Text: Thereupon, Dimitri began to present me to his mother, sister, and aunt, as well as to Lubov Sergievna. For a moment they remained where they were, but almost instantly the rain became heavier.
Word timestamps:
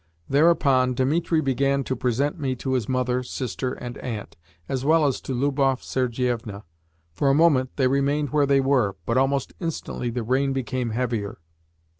Thereupon, 0.27 0.95
Dimitri 0.95 1.41
began 1.41 1.83
to 1.83 1.95
present 1.95 2.39
me 2.39 2.55
to 2.55 2.73
his 2.73 2.89
mother, 2.89 3.21
sister, 3.21 3.73
and 3.73 3.99
aunt, 3.99 4.35
as 4.67 4.83
well 4.83 5.05
as 5.05 5.21
to 5.21 5.33
Lubov 5.35 5.83
Sergievna. 5.83 6.63
For 7.13 7.29
a 7.29 7.35
moment 7.35 7.75
they 7.75 7.87
remained 7.87 8.31
where 8.31 8.47
they 8.47 8.61
were, 8.61 8.95
but 9.05 9.17
almost 9.19 9.53
instantly 9.59 10.09
the 10.09 10.23
rain 10.23 10.53
became 10.53 10.89
heavier. 10.89 11.37